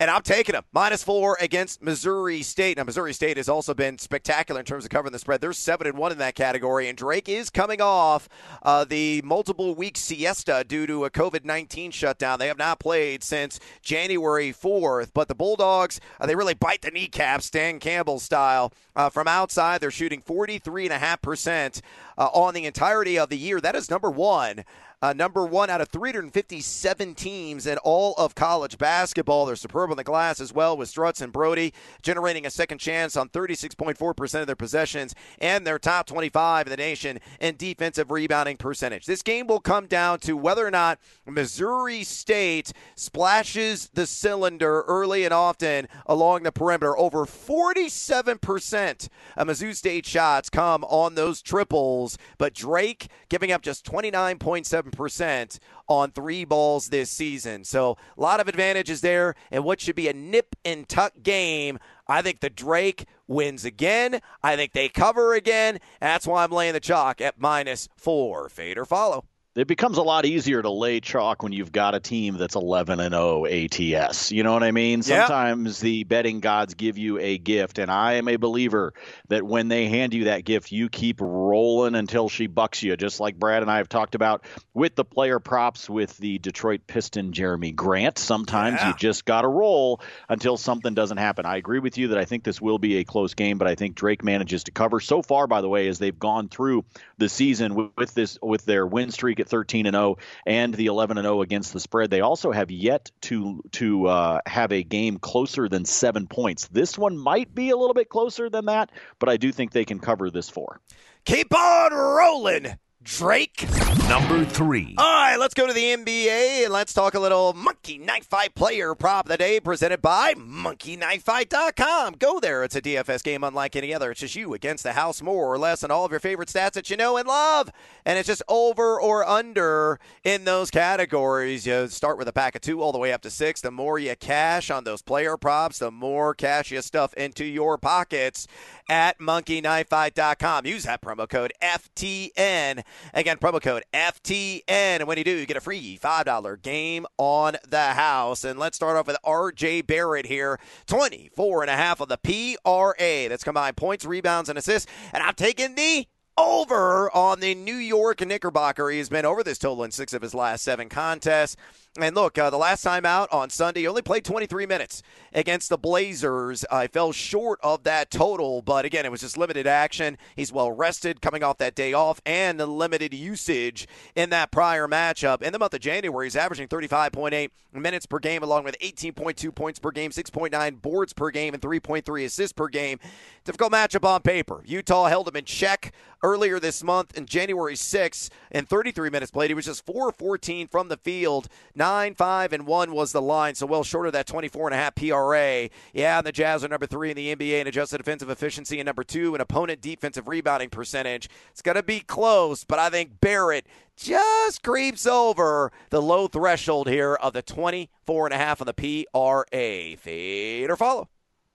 and 0.00 0.10
I'm 0.10 0.22
taking 0.22 0.54
them 0.54 0.64
minus 0.72 1.04
four 1.04 1.36
against 1.42 1.82
Missouri 1.82 2.40
State. 2.40 2.78
Now, 2.78 2.84
Missouri 2.84 3.12
State 3.12 3.36
has 3.36 3.50
also 3.50 3.74
been 3.74 3.98
spectacular 3.98 4.58
in 4.58 4.64
terms 4.64 4.84
of 4.84 4.90
covering 4.90 5.12
the 5.12 5.18
spread. 5.18 5.42
They're 5.42 5.52
seven 5.52 5.86
and 5.86 5.98
one 5.98 6.10
in 6.10 6.18
that 6.18 6.34
category, 6.34 6.88
and 6.88 6.96
Drake 6.96 7.28
is 7.28 7.50
coming 7.50 7.82
off 7.82 8.26
uh, 8.62 8.84
the 8.84 9.20
multiple 9.22 9.74
week 9.74 9.98
siesta 9.98 10.64
due 10.66 10.86
to 10.86 11.04
a 11.04 11.10
COVID 11.10 11.44
19 11.44 11.90
shutdown. 11.90 12.38
They 12.38 12.48
have 12.48 12.58
not 12.58 12.80
played 12.80 13.22
since 13.22 13.60
January 13.82 14.54
4th, 14.54 15.10
but 15.12 15.28
the 15.28 15.34
Bulldogs 15.34 16.00
uh, 16.18 16.26
they 16.26 16.34
really 16.34 16.54
bite 16.54 16.80
the 16.80 16.90
kneecaps, 16.90 17.50
Dan 17.50 17.78
Campbell 17.78 18.18
style. 18.18 18.72
Uh, 18.96 19.10
from 19.10 19.28
outside, 19.28 19.82
they're 19.82 19.90
shooting 19.90 20.22
43.5 20.22 21.20
percent 21.20 21.82
uh, 22.20 22.28
on 22.34 22.54
the 22.54 22.66
entirety 22.66 23.18
of 23.18 23.30
the 23.30 23.38
year. 23.38 23.60
That 23.60 23.74
is 23.74 23.90
number 23.90 24.10
one 24.10 24.64
uh, 25.02 25.14
number 25.14 25.46
one 25.46 25.70
out 25.70 25.80
of 25.80 25.88
357 25.88 27.14
teams 27.14 27.66
in 27.66 27.78
all 27.78 28.14
of 28.18 28.34
college 28.34 28.76
basketball. 28.76 29.46
They're 29.46 29.56
superb 29.56 29.90
on 29.90 29.96
the 29.96 30.04
glass 30.04 30.40
as 30.40 30.52
well 30.52 30.76
with 30.76 30.92
Sturtz 30.92 31.22
and 31.22 31.32
Brodie, 31.32 31.72
generating 32.02 32.44
a 32.44 32.50
second 32.50 32.78
chance 32.78 33.16
on 33.16 33.30
36.4% 33.30 34.40
of 34.40 34.46
their 34.46 34.56
possessions 34.56 35.14
and 35.38 35.66
their 35.66 35.78
top 35.78 36.06
25 36.06 36.66
in 36.66 36.70
the 36.70 36.76
nation 36.76 37.18
in 37.40 37.56
defensive 37.56 38.10
rebounding 38.10 38.58
percentage. 38.58 39.06
This 39.06 39.22
game 39.22 39.46
will 39.46 39.60
come 39.60 39.86
down 39.86 40.18
to 40.20 40.36
whether 40.36 40.66
or 40.66 40.70
not 40.70 40.98
Missouri 41.26 42.04
State 42.04 42.74
splashes 42.94 43.88
the 43.94 44.06
cylinder 44.06 44.82
early 44.82 45.24
and 45.24 45.32
often 45.32 45.88
along 46.04 46.42
the 46.42 46.52
perimeter. 46.52 46.96
Over 46.98 47.24
47% 47.24 49.08
of 49.38 49.48
Mizzou 49.48 49.74
State 49.74 50.04
shots 50.04 50.50
come 50.50 50.84
on 50.84 51.14
those 51.14 51.40
triples, 51.40 52.09
but 52.38 52.54
Drake 52.54 53.08
giving 53.28 53.52
up 53.52 53.62
just 53.62 53.84
29.7 53.84 54.92
percent 54.92 55.58
on 55.88 56.10
three 56.10 56.44
balls 56.44 56.88
this 56.88 57.10
season. 57.10 57.64
So 57.64 57.96
a 58.16 58.20
lot 58.20 58.40
of 58.40 58.48
advantages 58.48 59.00
there, 59.00 59.34
and 59.50 59.64
what 59.64 59.80
should 59.80 59.96
be 59.96 60.08
a 60.08 60.12
nip 60.12 60.56
and 60.64 60.88
tuck 60.88 61.12
game. 61.22 61.78
I 62.06 62.22
think 62.22 62.40
the 62.40 62.50
Drake 62.50 63.06
wins 63.26 63.64
again. 63.64 64.20
I 64.42 64.56
think 64.56 64.72
they 64.72 64.88
cover 64.88 65.34
again. 65.34 65.78
That's 66.00 66.26
why 66.26 66.42
I'm 66.42 66.50
laying 66.50 66.72
the 66.72 66.80
chalk 66.80 67.20
at 67.20 67.40
minus 67.40 67.88
four. 67.96 68.48
Fade 68.48 68.78
or 68.78 68.84
follow 68.84 69.24
it 69.56 69.66
becomes 69.66 69.98
a 69.98 70.02
lot 70.02 70.26
easier 70.26 70.62
to 70.62 70.70
lay 70.70 71.00
chalk 71.00 71.42
when 71.42 71.52
you've 71.52 71.72
got 71.72 71.96
a 71.96 72.00
team 72.00 72.36
that's 72.36 72.54
11 72.54 73.00
and 73.00 73.12
0 73.12 73.46
ATS. 73.46 74.30
You 74.30 74.44
know 74.44 74.52
what 74.52 74.62
I 74.62 74.70
mean? 74.70 75.02
Sometimes 75.02 75.80
the 75.80 76.04
betting 76.04 76.38
gods 76.38 76.74
give 76.74 76.98
you 76.98 77.18
a 77.18 77.36
gift, 77.36 77.80
and 77.80 77.90
I 77.90 78.14
am 78.14 78.28
a 78.28 78.36
believer 78.36 78.94
that 79.28 79.42
when 79.42 79.66
they 79.66 79.88
hand 79.88 80.14
you 80.14 80.24
that 80.24 80.44
gift, 80.44 80.70
you 80.70 80.88
keep 80.88 81.20
rolling 81.20 81.96
until 81.96 82.28
she 82.28 82.46
bucks 82.46 82.84
you, 82.84 82.96
just 82.96 83.18
like 83.18 83.40
Brad 83.40 83.62
and 83.62 83.70
I 83.70 83.78
have 83.78 83.88
talked 83.88 84.14
about 84.14 84.44
with 84.72 84.94
the 84.94 85.04
player 85.04 85.40
props 85.40 85.90
with 85.90 86.16
the 86.18 86.38
Detroit 86.38 86.82
Piston 86.86 87.32
Jerami 87.32 87.74
Grant. 87.74 88.18
Sometimes 88.18 88.78
yeah. 88.80 88.88
you 88.88 88.94
just 88.94 89.24
got 89.24 89.42
to 89.42 89.48
roll 89.48 90.00
until 90.28 90.56
something 90.56 90.94
doesn't 90.94 91.18
happen. 91.18 91.44
I 91.44 91.56
agree 91.56 91.80
with 91.80 91.98
you 91.98 92.08
that 92.08 92.18
I 92.18 92.24
think 92.24 92.44
this 92.44 92.60
will 92.60 92.78
be 92.78 92.98
a 92.98 93.04
close 93.04 93.34
game, 93.34 93.58
but 93.58 93.66
I 93.66 93.74
think 93.74 93.96
Drake 93.96 94.22
manages 94.22 94.64
to 94.64 94.70
cover. 94.70 95.00
So 95.00 95.22
far, 95.22 95.48
by 95.48 95.60
the 95.60 95.68
way, 95.68 95.88
as 95.88 95.98
they've 95.98 96.16
gone 96.16 96.48
through 96.48 96.84
the 97.18 97.28
season 97.28 97.74
with, 97.74 97.90
with 97.96 98.14
this 98.14 98.38
with 98.40 98.64
their 98.64 98.86
win 98.86 99.10
streak 99.10 99.39
at 99.40 99.48
13 99.48 99.86
and 99.86 99.94
0 99.94 100.16
and 100.46 100.74
the 100.74 100.86
11 100.86 101.18
and 101.18 101.24
0 101.24 101.42
against 101.42 101.72
the 101.72 101.80
spread. 101.80 102.10
They 102.10 102.20
also 102.20 102.52
have 102.52 102.70
yet 102.70 103.10
to 103.22 103.62
to 103.72 104.06
uh, 104.06 104.40
have 104.46 104.72
a 104.72 104.82
game 104.82 105.18
closer 105.18 105.68
than 105.68 105.84
seven 105.84 106.26
points. 106.26 106.68
This 106.68 106.96
one 106.98 107.18
might 107.18 107.54
be 107.54 107.70
a 107.70 107.76
little 107.76 107.94
bit 107.94 108.08
closer 108.08 108.48
than 108.48 108.66
that, 108.66 108.90
but 109.18 109.28
I 109.28 109.36
do 109.36 109.52
think 109.52 109.72
they 109.72 109.84
can 109.84 109.98
cover 109.98 110.30
this 110.30 110.48
four. 110.48 110.80
Keep 111.24 111.54
on 111.54 111.92
rolling. 111.92 112.78
Drake. 113.02 113.66
Number 114.10 114.44
three. 114.44 114.94
All 114.98 115.04
right, 115.06 115.36
let's 115.36 115.54
go 115.54 115.66
to 115.66 115.72
the 115.72 115.96
NBA 115.96 116.64
and 116.64 116.72
let's 116.72 116.92
talk 116.92 117.14
a 117.14 117.20
little 117.20 117.54
Monkey 117.54 117.96
Knife 117.96 118.26
Fight 118.26 118.54
player 118.54 118.94
prop 118.94 119.24
of 119.24 119.30
the 119.30 119.38
day 119.38 119.58
presented 119.58 120.02
by 120.02 120.34
MonkeyKnifeFight.com. 120.34 122.16
Go 122.18 122.40
there. 122.40 122.62
It's 122.62 122.76
a 122.76 122.82
DFS 122.82 123.22
game 123.22 123.42
unlike 123.42 123.74
any 123.74 123.94
other. 123.94 124.10
It's 124.10 124.20
just 124.20 124.36
you 124.36 124.52
against 124.52 124.82
the 124.82 124.92
house, 124.92 125.22
more 125.22 125.50
or 125.50 125.58
less, 125.58 125.82
and 125.82 125.90
all 125.90 126.04
of 126.04 126.10
your 126.10 126.20
favorite 126.20 126.50
stats 126.50 126.72
that 126.72 126.90
you 126.90 126.96
know 126.96 127.16
and 127.16 127.26
love. 127.26 127.70
And 128.04 128.18
it's 128.18 128.26
just 128.26 128.42
over 128.48 129.00
or 129.00 129.26
under 129.26 129.98
in 130.22 130.44
those 130.44 130.70
categories. 130.70 131.66
You 131.66 131.88
start 131.88 132.18
with 132.18 132.28
a 132.28 132.34
pack 132.34 132.54
of 132.54 132.60
two 132.60 132.82
all 132.82 132.92
the 132.92 132.98
way 132.98 133.14
up 133.14 133.22
to 133.22 133.30
six. 133.30 133.62
The 133.62 133.70
more 133.70 133.98
you 133.98 134.14
cash 134.16 134.70
on 134.70 134.84
those 134.84 135.00
player 135.00 135.38
props, 135.38 135.78
the 135.78 135.90
more 135.90 136.34
cash 136.34 136.70
you 136.70 136.82
stuff 136.82 137.14
into 137.14 137.46
your 137.46 137.78
pockets 137.78 138.46
at 138.90 139.18
MonkeyKnifeFight.com. 139.20 140.66
Use 140.66 140.82
that 140.82 141.00
promo 141.00 141.26
code 141.26 141.52
FTN 141.62 142.82
Again, 143.14 143.38
promo 143.38 143.60
code 143.60 143.84
FTN. 143.92 144.62
And 144.68 145.06
when 145.06 145.18
you 145.18 145.24
do, 145.24 145.32
you 145.32 145.46
get 145.46 145.56
a 145.56 145.60
free 145.60 145.98
$5 145.98 146.62
game 146.62 147.06
on 147.18 147.56
the 147.68 147.80
house. 147.92 148.44
And 148.44 148.58
let's 148.58 148.76
start 148.76 148.96
off 148.96 149.06
with 149.06 149.16
RJ 149.24 149.86
Barrett 149.86 150.26
here. 150.26 150.58
24 150.86 151.62
and 151.62 151.70
a 151.70 151.76
half 151.76 152.00
of 152.00 152.08
the 152.08 152.18
PRA. 152.18 153.28
That's 153.28 153.44
combined 153.44 153.76
points, 153.76 154.04
rebounds, 154.04 154.48
and 154.48 154.58
assists. 154.58 154.90
And 155.12 155.22
I'm 155.22 155.34
taking 155.34 155.74
the 155.74 156.06
over 156.36 157.14
on 157.14 157.40
the 157.40 157.54
New 157.54 157.74
York 157.74 158.24
Knickerbocker. 158.24 158.90
He's 158.90 159.08
been 159.08 159.24
over 159.24 159.42
this 159.42 159.58
total 159.58 159.84
in 159.84 159.90
six 159.90 160.12
of 160.12 160.22
his 160.22 160.34
last 160.34 160.62
seven 160.62 160.88
contests. 160.88 161.56
And 161.98 162.14
look, 162.14 162.38
uh, 162.38 162.50
the 162.50 162.56
last 162.56 162.82
time 162.82 163.04
out 163.04 163.28
on 163.32 163.50
Sunday, 163.50 163.80
he 163.80 163.88
only 163.88 164.00
played 164.00 164.24
23 164.24 164.64
minutes 164.64 165.02
against 165.32 165.68
the 165.68 165.76
Blazers. 165.76 166.64
I 166.70 166.84
uh, 166.84 166.88
fell 166.88 167.10
short 167.10 167.58
of 167.64 167.82
that 167.82 168.12
total, 168.12 168.62
but 168.62 168.84
again, 168.84 169.04
it 169.04 169.10
was 169.10 169.22
just 169.22 169.36
limited 169.36 169.66
action. 169.66 170.16
He's 170.36 170.52
well 170.52 170.70
rested 170.70 171.20
coming 171.20 171.42
off 171.42 171.58
that 171.58 171.74
day 171.74 171.92
off 171.92 172.20
and 172.24 172.60
the 172.60 172.66
limited 172.66 173.12
usage 173.12 173.88
in 174.14 174.30
that 174.30 174.52
prior 174.52 174.86
matchup. 174.86 175.42
In 175.42 175.52
the 175.52 175.58
month 175.58 175.74
of 175.74 175.80
January, 175.80 176.26
he's 176.26 176.36
averaging 176.36 176.68
35.8 176.68 177.50
minutes 177.72 178.06
per 178.06 178.20
game, 178.20 178.44
along 178.44 178.62
with 178.62 178.78
18.2 178.78 179.52
points 179.52 179.80
per 179.80 179.90
game, 179.90 180.12
6.9 180.12 180.80
boards 180.80 181.12
per 181.12 181.30
game, 181.30 181.54
and 181.54 181.62
3.3 181.62 182.24
assists 182.24 182.52
per 182.52 182.68
game. 182.68 183.00
Difficult 183.44 183.72
matchup 183.72 184.06
on 184.06 184.22
paper. 184.22 184.62
Utah 184.64 185.06
held 185.06 185.26
him 185.26 185.34
in 185.34 185.44
check 185.44 185.92
earlier 186.22 186.60
this 186.60 186.82
month 186.82 187.16
in 187.16 187.26
January 187.26 187.74
6th 187.74 188.30
in 188.50 188.66
33 188.66 189.10
minutes 189.10 189.30
played. 189.30 189.50
He 189.50 189.54
was 189.54 189.66
just 189.66 189.84
4 189.86 190.12
14 190.12 190.68
from 190.68 190.88
the 190.88 190.96
field. 190.96 191.48
9 191.74 192.14
5 192.14 192.52
and 192.52 192.66
1 192.66 192.92
was 192.92 193.12
the 193.12 193.22
line, 193.22 193.54
so 193.54 193.66
well 193.66 193.84
short 193.84 194.06
of 194.06 194.12
that 194.12 194.26
24 194.26 194.68
and 194.68 194.74
a 194.74 194.78
half 194.78 194.94
PRA. 194.94 195.68
Yeah, 195.92 196.18
and 196.18 196.26
the 196.26 196.32
Jazz 196.32 196.64
are 196.64 196.68
number 196.68 196.86
3 196.86 197.10
in 197.10 197.16
the 197.16 197.34
NBA 197.34 197.60
in 197.60 197.66
adjusted 197.66 197.98
defensive 197.98 198.30
efficiency 198.30 198.78
and 198.80 198.86
number 198.86 199.04
2 199.04 199.34
in 199.34 199.40
opponent 199.40 199.80
defensive 199.80 200.28
rebounding 200.28 200.70
percentage. 200.70 201.28
It's 201.50 201.62
going 201.62 201.76
to 201.76 201.82
be 201.82 202.00
close, 202.00 202.64
but 202.64 202.78
I 202.78 202.90
think 202.90 203.20
Barrett 203.20 203.66
just 203.96 204.62
creeps 204.62 205.06
over 205.06 205.70
the 205.90 206.00
low 206.00 206.26
threshold 206.26 206.88
here 206.88 207.14
of 207.14 207.32
the 207.32 207.42
24 207.42 208.26
and 208.26 208.34
a 208.34 208.38
half 208.38 208.60
on 208.60 208.66
the 208.66 208.74
PRA. 208.74 209.96
Fade 209.96 210.70
or 210.70 210.76
follow. 210.76 211.08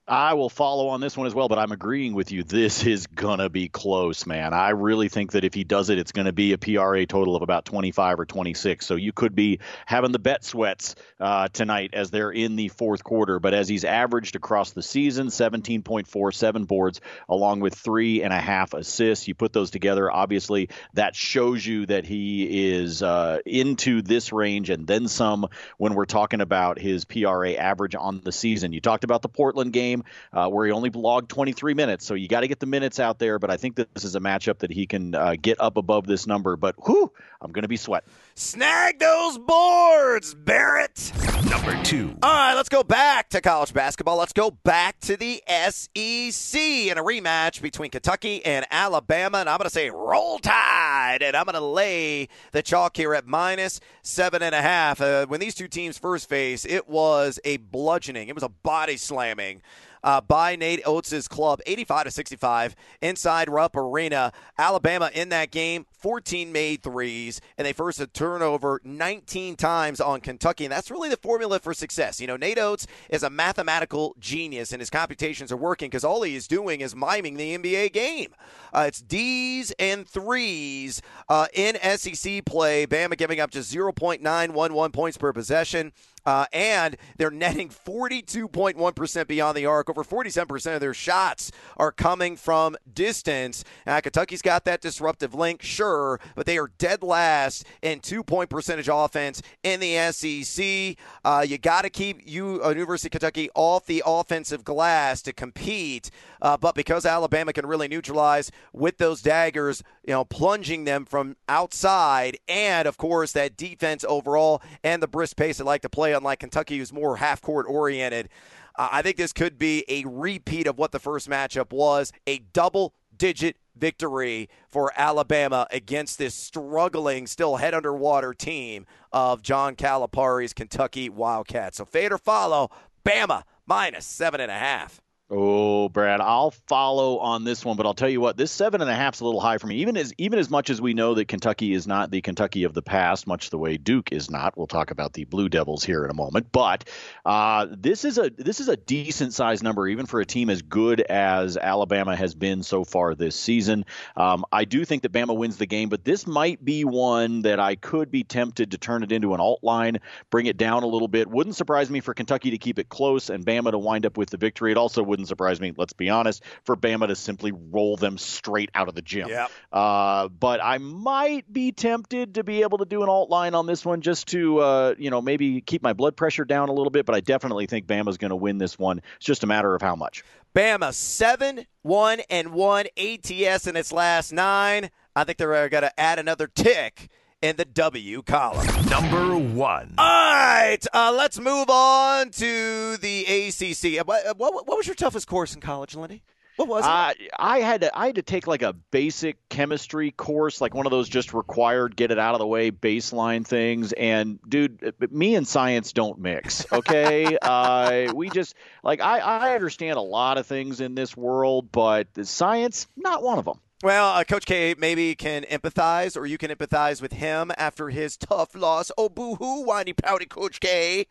I 0.08 0.34
will 0.34 0.50
follow 0.50 0.86
on 0.90 1.00
this 1.00 1.16
one 1.16 1.26
as 1.26 1.34
well, 1.34 1.48
but 1.48 1.58
I'm 1.58 1.72
agreeing 1.72 2.14
with 2.14 2.30
you. 2.30 2.44
This 2.44 2.86
is 2.86 3.08
going 3.08 3.40
to 3.40 3.50
be 3.50 3.68
close, 3.68 4.24
man. 4.24 4.54
I 4.54 4.68
really 4.68 5.08
think 5.08 5.32
that 5.32 5.42
if 5.42 5.52
he 5.52 5.64
does 5.64 5.90
it, 5.90 5.98
it's 5.98 6.12
going 6.12 6.26
to 6.26 6.32
be 6.32 6.52
a 6.52 6.58
PRA 6.58 7.06
total 7.06 7.34
of 7.34 7.42
about 7.42 7.64
25 7.64 8.20
or 8.20 8.24
26. 8.24 8.86
So 8.86 8.94
you 8.94 9.12
could 9.12 9.34
be 9.34 9.58
having 9.84 10.12
the 10.12 10.20
bet 10.20 10.44
sweats 10.44 10.94
uh, 11.18 11.48
tonight 11.48 11.90
as 11.94 12.12
they're 12.12 12.30
in 12.30 12.54
the 12.54 12.68
fourth 12.68 13.02
quarter. 13.02 13.40
But 13.40 13.52
as 13.52 13.68
he's 13.68 13.84
averaged 13.84 14.36
across 14.36 14.70
the 14.70 14.82
season, 14.82 15.26
17.47 15.26 16.68
boards, 16.68 17.00
along 17.28 17.58
with 17.58 17.74
three 17.74 18.22
and 18.22 18.32
a 18.32 18.40
half 18.40 18.74
assists, 18.74 19.26
you 19.26 19.34
put 19.34 19.52
those 19.52 19.72
together, 19.72 20.08
obviously, 20.08 20.68
that 20.94 21.16
shows 21.16 21.66
you 21.66 21.84
that 21.86 22.04
he 22.04 22.74
is 22.74 23.02
uh, 23.02 23.40
into 23.44 24.02
this 24.02 24.32
range 24.32 24.70
and 24.70 24.86
then 24.86 25.08
some 25.08 25.48
when 25.78 25.94
we're 25.94 26.04
talking 26.04 26.40
about 26.40 26.78
his 26.78 27.04
PRA 27.04 27.54
average 27.54 27.96
on 27.96 28.20
the 28.22 28.30
season. 28.30 28.72
You 28.72 28.80
talked 28.80 29.02
about 29.02 29.22
the 29.22 29.28
Portland 29.28 29.72
game 29.72 29.95
game 29.96 30.04
uh, 30.32 30.48
where 30.48 30.66
he 30.66 30.72
only 30.72 30.90
logged 30.90 31.30
23 31.30 31.74
minutes. 31.74 32.06
So 32.06 32.14
you 32.14 32.28
got 32.28 32.40
to 32.40 32.48
get 32.48 32.60
the 32.60 32.66
minutes 32.66 33.00
out 33.00 33.18
there. 33.18 33.38
But 33.38 33.50
I 33.50 33.56
think 33.56 33.76
this 33.76 34.04
is 34.04 34.14
a 34.14 34.20
matchup 34.20 34.58
that 34.58 34.70
he 34.70 34.86
can 34.86 35.14
uh, 35.14 35.36
get 35.40 35.60
up 35.60 35.76
above 35.76 36.06
this 36.06 36.26
number. 36.26 36.56
But 36.56 36.74
whew, 36.86 37.12
I'm 37.40 37.52
going 37.52 37.62
to 37.62 37.68
be 37.68 37.76
sweating. 37.76 38.08
Snag 38.34 38.98
those 38.98 39.38
boards, 39.38 40.34
Barrett. 40.34 41.12
Number 41.50 41.80
two. 41.84 42.16
All 42.22 42.32
right, 42.32 42.54
let's 42.54 42.68
go 42.68 42.82
back 42.82 43.28
to 43.30 43.40
college 43.40 43.72
basketball. 43.72 44.16
Let's 44.16 44.32
go 44.32 44.50
back 44.50 44.98
to 45.00 45.16
the 45.16 45.42
SEC 45.48 46.60
in 46.60 46.98
a 46.98 47.02
rematch 47.02 47.62
between 47.62 47.90
Kentucky 47.90 48.44
and 48.44 48.66
Alabama. 48.70 49.38
And 49.38 49.48
I'm 49.48 49.58
going 49.58 49.68
to 49.68 49.74
say 49.74 49.90
roll 49.90 50.38
tide. 50.38 51.22
And 51.22 51.36
I'm 51.36 51.44
going 51.44 51.54
to 51.54 51.60
lay 51.60 52.28
the 52.52 52.62
chalk 52.62 52.96
here 52.96 53.14
at 53.14 53.26
minus 53.26 53.80
seven 54.02 54.42
and 54.42 54.54
a 54.54 54.62
half. 54.62 55.00
Uh, 55.00 55.26
when 55.26 55.40
these 55.40 55.54
two 55.54 55.68
teams 55.68 55.98
first 55.98 56.28
faced, 56.28 56.66
it 56.66 56.88
was 56.88 57.38
a 57.44 57.58
bludgeoning, 57.58 58.28
it 58.28 58.34
was 58.34 58.44
a 58.44 58.48
body 58.48 58.96
slamming 58.96 59.62
uh, 60.06 60.20
by 60.20 60.54
Nate 60.54 60.80
Oats' 60.86 61.26
club, 61.26 61.60
85 61.66 62.04
to 62.04 62.10
65 62.12 62.76
inside 63.02 63.50
Rupp 63.50 63.74
Arena. 63.74 64.32
Alabama 64.56 65.10
in 65.12 65.30
that 65.30 65.50
game, 65.50 65.84
14 65.90 66.52
made 66.52 66.80
threes, 66.84 67.40
and 67.58 67.66
they 67.66 67.72
forced 67.72 68.00
a 68.00 68.06
turnover 68.06 68.80
19 68.84 69.56
times 69.56 70.00
on 70.00 70.20
Kentucky. 70.20 70.64
And 70.64 70.70
that's 70.70 70.92
really 70.92 71.08
the 71.08 71.16
formula 71.16 71.58
for 71.58 71.74
success. 71.74 72.20
You 72.20 72.28
know, 72.28 72.36
Nate 72.36 72.58
Oats 72.58 72.86
is 73.10 73.24
a 73.24 73.30
mathematical 73.30 74.14
genius, 74.20 74.70
and 74.70 74.80
his 74.80 74.90
computations 74.90 75.50
are 75.50 75.56
working 75.56 75.90
because 75.90 76.04
all 76.04 76.22
he 76.22 76.36
is 76.36 76.46
doing 76.46 76.82
is 76.82 76.94
miming 76.94 77.36
the 77.36 77.58
NBA 77.58 77.92
game. 77.92 78.32
Uh, 78.72 78.84
it's 78.86 79.00
D's 79.00 79.72
and 79.72 80.08
threes 80.08 81.02
uh, 81.28 81.48
in 81.52 81.76
SEC 81.98 82.44
play. 82.44 82.86
Bama 82.86 83.16
giving 83.18 83.40
up 83.40 83.50
just 83.50 83.74
0.911 83.74 84.92
points 84.92 85.18
per 85.18 85.32
possession. 85.32 85.92
Uh, 86.26 86.46
and 86.52 86.96
they're 87.16 87.30
netting 87.30 87.68
42.1% 87.68 89.26
beyond 89.28 89.56
the 89.56 89.64
arc. 89.64 89.88
Over 89.88 90.04
47% 90.04 90.74
of 90.74 90.80
their 90.80 90.92
shots 90.92 91.52
are 91.76 91.92
coming 91.92 92.36
from 92.36 92.76
distance. 92.92 93.64
Uh, 93.86 94.00
Kentucky's 94.00 94.42
got 94.42 94.64
that 94.64 94.80
disruptive 94.80 95.34
link, 95.34 95.62
sure, 95.62 96.20
but 96.34 96.44
they 96.44 96.58
are 96.58 96.70
dead 96.78 97.02
last 97.02 97.64
in 97.80 98.00
two 98.00 98.22
point 98.22 98.50
percentage 98.50 98.88
offense 98.92 99.40
in 99.62 99.80
the 99.80 100.12
SEC. 100.12 100.96
Uh, 101.24 101.44
you 101.46 101.58
got 101.58 101.82
to 101.82 101.90
keep 101.90 102.22
you 102.28 102.60
uh, 102.64 102.70
University 102.70 103.08
of 103.08 103.12
Kentucky 103.12 103.48
off 103.54 103.86
the 103.86 104.02
offensive 104.04 104.64
glass 104.64 105.22
to 105.22 105.32
compete. 105.32 106.10
Uh, 106.40 106.56
but 106.56 106.74
because 106.74 107.06
Alabama 107.06 107.52
can 107.52 107.66
really 107.66 107.88
neutralize 107.88 108.50
with 108.72 108.98
those 108.98 109.22
daggers, 109.22 109.82
you 110.06 110.12
know, 110.12 110.24
plunging 110.24 110.84
them 110.84 111.04
from 111.04 111.36
outside, 111.48 112.38
and 112.48 112.86
of 112.86 112.96
course 112.96 113.32
that 113.32 113.56
defense 113.56 114.04
overall 114.08 114.62
and 114.82 115.02
the 115.02 115.08
brisk 115.08 115.36
pace 115.36 115.58
they 115.58 115.64
like 115.64 115.82
to 115.82 115.88
play 115.88 116.12
unlike 116.12 116.40
Kentucky, 116.40 116.78
who's 116.78 116.92
more 116.92 117.16
half 117.16 117.40
court 117.40 117.66
oriented. 117.68 118.28
Uh, 118.76 118.88
I 118.92 119.02
think 119.02 119.16
this 119.16 119.32
could 119.32 119.58
be 119.58 119.84
a 119.88 120.04
repeat 120.06 120.66
of 120.66 120.78
what 120.78 120.92
the 120.92 120.98
first 120.98 121.28
matchup 121.28 121.72
was 121.72 122.12
a 122.26 122.38
double 122.52 122.94
digit 123.16 123.56
victory 123.74 124.48
for 124.68 124.92
Alabama 124.96 125.66
against 125.70 126.18
this 126.18 126.34
struggling, 126.34 127.26
still 127.26 127.56
head 127.56 127.74
underwater 127.74 128.34
team 128.34 128.86
of 129.12 129.42
John 129.42 129.76
Calipari's 129.76 130.52
Kentucky 130.52 131.08
Wildcats. 131.08 131.78
So 131.78 131.84
fade 131.84 132.12
or 132.12 132.18
follow, 132.18 132.70
Bama 133.04 133.42
minus 133.66 134.04
seven 134.06 134.40
and 134.40 134.50
a 134.50 134.58
half. 134.58 135.00
Oh, 135.28 135.88
Brad, 135.88 136.20
I'll 136.20 136.52
follow 136.68 137.18
on 137.18 137.42
this 137.42 137.64
one, 137.64 137.76
but 137.76 137.84
I'll 137.84 137.94
tell 137.94 138.08
you 138.08 138.20
what, 138.20 138.36
this 138.36 138.52
seven 138.52 138.80
and 138.80 138.88
a 138.88 138.94
half 138.94 139.14
is 139.14 139.20
a 139.22 139.24
little 139.24 139.40
high 139.40 139.58
for 139.58 139.66
me. 139.66 139.78
Even 139.78 139.96
as 139.96 140.12
even 140.18 140.38
as 140.38 140.48
much 140.48 140.70
as 140.70 140.80
we 140.80 140.94
know 140.94 141.14
that 141.14 141.26
Kentucky 141.26 141.74
is 141.74 141.84
not 141.84 142.12
the 142.12 142.20
Kentucky 142.20 142.62
of 142.62 142.74
the 142.74 142.82
past, 142.82 143.26
much 143.26 143.50
the 143.50 143.58
way 143.58 143.76
Duke 143.76 144.12
is 144.12 144.30
not. 144.30 144.56
We'll 144.56 144.68
talk 144.68 144.92
about 144.92 145.14
the 145.14 145.24
Blue 145.24 145.48
Devils 145.48 145.82
here 145.82 146.04
in 146.04 146.12
a 146.12 146.14
moment, 146.14 146.52
but 146.52 146.88
uh, 147.24 147.66
this 147.68 148.04
is 148.04 148.18
a 148.18 148.30
this 148.30 148.60
is 148.60 148.68
a 148.68 148.76
decent 148.76 149.34
size 149.34 149.64
number, 149.64 149.88
even 149.88 150.06
for 150.06 150.20
a 150.20 150.24
team 150.24 150.48
as 150.48 150.62
good 150.62 151.00
as 151.00 151.56
Alabama 151.56 152.14
has 152.14 152.36
been 152.36 152.62
so 152.62 152.84
far 152.84 153.16
this 153.16 153.34
season. 153.34 153.84
Um, 154.16 154.44
I 154.52 154.64
do 154.64 154.84
think 154.84 155.02
that 155.02 155.10
Bama 155.10 155.36
wins 155.36 155.56
the 155.56 155.66
game, 155.66 155.88
but 155.88 156.04
this 156.04 156.28
might 156.28 156.64
be 156.64 156.84
one 156.84 157.42
that 157.42 157.58
I 157.58 157.74
could 157.74 158.12
be 158.12 158.22
tempted 158.22 158.70
to 158.70 158.78
turn 158.78 159.02
it 159.02 159.10
into 159.10 159.34
an 159.34 159.40
alt 159.40 159.64
line, 159.64 159.98
bring 160.30 160.46
it 160.46 160.56
down 160.56 160.84
a 160.84 160.86
little 160.86 161.08
bit. 161.08 161.28
Wouldn't 161.28 161.56
surprise 161.56 161.90
me 161.90 161.98
for 161.98 162.14
Kentucky 162.14 162.52
to 162.52 162.58
keep 162.58 162.78
it 162.78 162.88
close 162.88 163.28
and 163.28 163.44
Bama 163.44 163.72
to 163.72 163.78
wind 163.78 164.06
up 164.06 164.16
with 164.16 164.30
the 164.30 164.36
victory. 164.36 164.70
It 164.70 164.78
also 164.78 165.02
would 165.02 165.15
wouldn't 165.16 165.28
surprise 165.28 165.62
me, 165.62 165.72
let's 165.78 165.94
be 165.94 166.10
honest, 166.10 166.42
for 166.64 166.76
Bama 166.76 167.08
to 167.08 167.16
simply 167.16 167.50
roll 167.50 167.96
them 167.96 168.18
straight 168.18 168.70
out 168.74 168.88
of 168.88 168.94
the 168.94 169.00
gym. 169.00 169.30
Yep. 169.30 169.50
Uh, 169.72 170.28
but 170.28 170.60
I 170.62 170.76
might 170.76 171.50
be 171.50 171.72
tempted 171.72 172.34
to 172.34 172.44
be 172.44 172.60
able 172.60 172.76
to 172.78 172.84
do 172.84 173.02
an 173.02 173.08
alt 173.08 173.30
line 173.30 173.54
on 173.54 173.64
this 173.66 173.82
one 173.82 174.02
just 174.02 174.28
to, 174.28 174.58
uh, 174.58 174.94
you 174.98 175.08
know, 175.08 175.22
maybe 175.22 175.62
keep 175.62 175.82
my 175.82 175.94
blood 175.94 176.18
pressure 176.18 176.44
down 176.44 176.68
a 176.68 176.72
little 176.72 176.90
bit. 176.90 177.06
But 177.06 177.14
I 177.14 177.20
definitely 177.20 177.64
think 177.64 177.86
Bama's 177.86 178.18
going 178.18 178.28
to 178.28 178.36
win 178.36 178.58
this 178.58 178.78
one. 178.78 179.00
It's 179.16 179.24
just 179.24 179.42
a 179.42 179.46
matter 179.46 179.74
of 179.74 179.80
how 179.80 179.96
much. 179.96 180.22
Bama, 180.54 180.92
7 180.92 181.66
1 181.80 182.20
and 182.28 182.52
1 182.52 182.86
ATS 182.98 183.66
in 183.66 183.76
its 183.76 183.90
last 183.90 184.32
nine. 184.32 184.90
I 185.14 185.24
think 185.24 185.38
they're 185.38 185.68
going 185.70 185.82
to 185.82 185.98
add 185.98 186.18
another 186.18 186.46
tick 186.46 187.08
in 187.42 187.56
the 187.56 187.64
W 187.64 188.22
column. 188.22 188.66
Number 188.88 189.36
one. 189.36 189.94
All 189.98 190.06
right, 190.06 190.78
uh, 190.92 191.12
let's 191.16 191.38
move 191.38 191.68
on 191.68 192.30
to 192.30 192.96
the 192.96 193.24
ACC. 193.24 194.00
Uh, 194.00 194.04
what, 194.04 194.26
uh, 194.26 194.34
what, 194.36 194.66
what, 194.66 194.76
was 194.76 194.86
your 194.86 194.94
toughest 194.94 195.26
course 195.26 195.54
in 195.54 195.60
college, 195.60 195.94
Lundy? 195.94 196.22
What 196.56 196.68
was 196.68 196.84
it? 196.84 196.88
Uh, 196.88 197.12
I 197.38 197.60
had 197.60 197.82
to 197.82 197.96
I 197.96 198.06
had 198.06 198.14
to 198.14 198.22
take 198.22 198.46
like 198.46 198.62
a 198.62 198.72
basic 198.72 199.36
chemistry 199.50 200.10
course, 200.10 200.60
like 200.60 200.74
one 200.74 200.86
of 200.86 200.90
those 200.90 201.08
just 201.08 201.34
required 201.34 201.96
get 201.96 202.10
it 202.10 202.18
out 202.18 202.34
of 202.34 202.38
the 202.38 202.46
way 202.46 202.70
baseline 202.70 203.46
things. 203.46 203.92
And 203.92 204.38
dude, 204.48 204.82
uh, 204.82 205.06
me 205.10 205.34
and 205.34 205.46
science 205.46 205.92
don't 205.92 206.18
mix. 206.18 206.64
Okay, 206.72 207.36
uh, 207.42 208.12
we 208.14 208.30
just 208.30 208.54
like 208.82 209.02
I 209.02 209.18
I 209.18 209.54
understand 209.54 209.98
a 209.98 210.02
lot 210.02 210.38
of 210.38 210.46
things 210.46 210.80
in 210.80 210.94
this 210.94 211.14
world, 211.14 211.70
but 211.70 212.08
science 212.26 212.86
not 212.96 213.22
one 213.22 213.38
of 213.38 213.44
them. 213.44 213.60
Well, 213.82 214.14
uh, 214.14 214.24
Coach 214.24 214.46
K 214.46 214.74
maybe 214.78 215.14
can 215.14 215.42
empathize, 215.42 216.16
or 216.16 216.24
you 216.24 216.38
can 216.38 216.50
empathize 216.50 217.02
with 217.02 217.12
him 217.12 217.52
after 217.58 217.90
his 217.90 218.16
tough 218.16 218.54
loss. 218.54 218.90
Oh, 218.96 219.10
boo 219.10 219.34
hoo, 219.34 219.64
whiny 219.64 219.92
pouty 219.92 220.24
Coach 220.24 220.60
K 220.60 221.06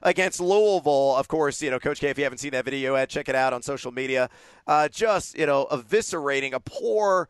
against 0.00 0.38
Louisville. 0.38 1.16
Of 1.16 1.26
course, 1.26 1.60
you 1.60 1.72
know, 1.72 1.80
Coach 1.80 1.98
K, 1.98 2.10
if 2.10 2.18
you 2.18 2.22
haven't 2.22 2.38
seen 2.38 2.52
that 2.52 2.66
video 2.66 2.94
yet, 2.94 3.08
check 3.08 3.28
it 3.28 3.34
out 3.34 3.52
on 3.52 3.62
social 3.62 3.90
media. 3.90 4.30
Uh, 4.64 4.86
just, 4.86 5.36
you 5.36 5.44
know, 5.44 5.66
eviscerating 5.72 6.52
a 6.52 6.60
poor 6.60 7.28